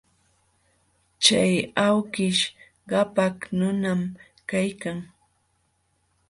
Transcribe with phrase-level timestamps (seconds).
[1.23, 1.51] Chay
[1.87, 2.43] awkish
[2.89, 4.01] qapaq nunam
[4.49, 4.97] kaykan.